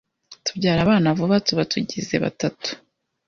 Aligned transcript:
tubyara 0.45 0.79
abana 0.85 1.07
vuba 1.17 1.35
tuba 1.47 1.63
tugize 1.71 2.15
batatu. 2.23 2.69